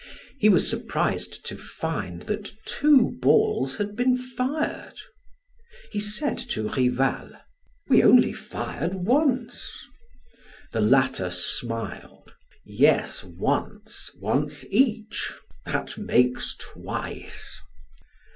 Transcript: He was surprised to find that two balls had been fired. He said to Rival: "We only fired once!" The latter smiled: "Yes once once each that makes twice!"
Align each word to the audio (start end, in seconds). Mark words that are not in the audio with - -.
He 0.39 0.49
was 0.49 0.67
surprised 0.67 1.45
to 1.45 1.55
find 1.55 2.23
that 2.23 2.51
two 2.65 3.19
balls 3.21 3.75
had 3.77 3.95
been 3.95 4.17
fired. 4.17 4.97
He 5.91 5.99
said 5.99 6.39
to 6.39 6.69
Rival: 6.69 7.33
"We 7.87 8.01
only 8.01 8.33
fired 8.33 8.95
once!" 8.95 9.79
The 10.71 10.81
latter 10.81 11.29
smiled: 11.29 12.33
"Yes 12.65 13.23
once 13.23 14.09
once 14.19 14.65
each 14.71 15.35
that 15.67 15.95
makes 15.99 16.55
twice!" 16.57 17.61